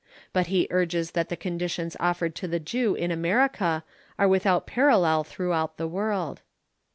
But 0.33 0.47
he 0.47 0.67
urges 0.71 1.11
that 1.11 1.29
the 1.29 1.37
conditions 1.37 1.95
offered 1.99 2.33
to 2.33 2.47
the 2.47 2.59
Jew 2.59 2.95
in 2.95 3.11
America 3.11 3.83
are 4.17 4.27
without 4.27 4.65
parallel 4.65 5.23
throughout 5.23 5.77
the 5.77 5.87
world. 5.87 6.41